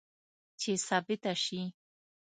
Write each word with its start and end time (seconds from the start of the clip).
چې 0.59 0.71
ثابته 0.87 1.33
شي 1.43 1.61